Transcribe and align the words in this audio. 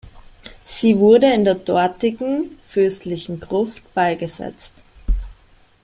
Sie 0.65 0.97
wurde 0.97 1.31
in 1.31 1.45
der 1.45 1.53
dortigen 1.53 2.57
fürstlichen 2.63 3.39
Gruft 3.39 3.93
beigesetzt. 3.93 4.81